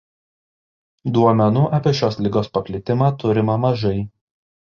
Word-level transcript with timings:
Duomenų 1.17 1.65
apie 1.79 1.93
šios 1.99 2.17
ligos 2.29 2.49
paplitimą 2.57 3.11
turima 3.25 3.59
mažai. 3.69 3.95